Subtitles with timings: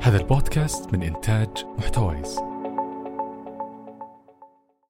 [0.00, 2.45] هذا البودكاست من إنتاج محتويس.